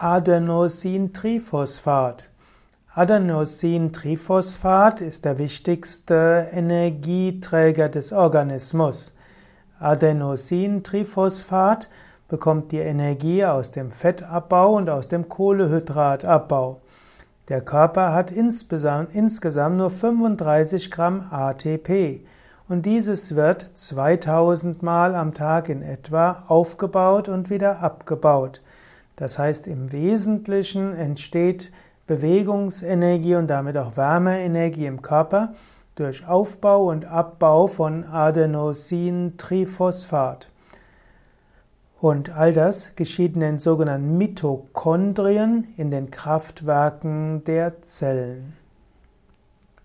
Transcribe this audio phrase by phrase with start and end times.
[0.00, 2.28] Adenosintriphosphat.
[2.94, 9.16] Adenosintriphosphat ist der wichtigste Energieträger des Organismus.
[9.80, 11.88] Adenosintriphosphat
[12.28, 16.80] bekommt die Energie aus dem Fettabbau und aus dem Kohlehydratabbau.
[17.48, 22.24] Der Körper hat insgesamt nur 35 Gramm ATP
[22.68, 28.60] und dieses wird 2000 Mal am Tag in etwa aufgebaut und wieder abgebaut.
[29.18, 31.72] Das heißt, im Wesentlichen entsteht
[32.06, 35.54] Bewegungsenergie und damit auch Wärmeenergie im Körper
[35.96, 40.52] durch Aufbau und Abbau von Adenosintriphosphat.
[42.00, 48.52] Und all das geschieht in den sogenannten Mitochondrien, in den Kraftwerken der Zellen.